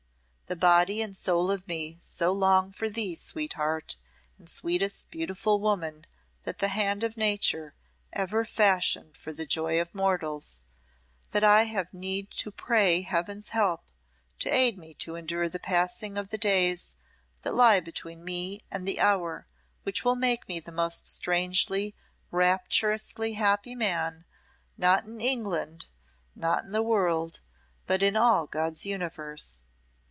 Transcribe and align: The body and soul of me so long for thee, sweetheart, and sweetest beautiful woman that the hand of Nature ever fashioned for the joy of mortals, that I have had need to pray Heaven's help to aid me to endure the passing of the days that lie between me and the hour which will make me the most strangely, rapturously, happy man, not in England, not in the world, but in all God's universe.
The 0.47 0.57
body 0.57 1.01
and 1.01 1.15
soul 1.15 1.49
of 1.49 1.65
me 1.65 1.97
so 2.05 2.33
long 2.33 2.73
for 2.73 2.89
thee, 2.89 3.15
sweetheart, 3.15 3.95
and 4.37 4.49
sweetest 4.49 5.09
beautiful 5.09 5.61
woman 5.61 6.05
that 6.43 6.59
the 6.59 6.67
hand 6.67 7.05
of 7.05 7.15
Nature 7.15 7.73
ever 8.11 8.43
fashioned 8.43 9.15
for 9.15 9.31
the 9.31 9.45
joy 9.45 9.79
of 9.79 9.95
mortals, 9.95 10.59
that 11.31 11.45
I 11.45 11.63
have 11.63 11.85
had 11.91 11.93
need 11.93 12.31
to 12.31 12.51
pray 12.51 12.99
Heaven's 13.01 13.51
help 13.51 13.83
to 14.39 14.49
aid 14.53 14.77
me 14.77 14.93
to 14.95 15.15
endure 15.15 15.47
the 15.47 15.57
passing 15.57 16.17
of 16.17 16.31
the 16.31 16.37
days 16.37 16.95
that 17.43 17.53
lie 17.55 17.79
between 17.79 18.21
me 18.25 18.59
and 18.69 18.85
the 18.85 18.99
hour 18.99 19.47
which 19.83 20.03
will 20.03 20.15
make 20.17 20.49
me 20.49 20.59
the 20.59 20.73
most 20.73 21.07
strangely, 21.07 21.95
rapturously, 22.29 23.35
happy 23.35 23.73
man, 23.73 24.25
not 24.77 25.05
in 25.05 25.21
England, 25.21 25.85
not 26.35 26.65
in 26.65 26.73
the 26.73 26.83
world, 26.83 27.39
but 27.87 28.03
in 28.03 28.17
all 28.17 28.47
God's 28.47 28.85
universe. 28.85 29.55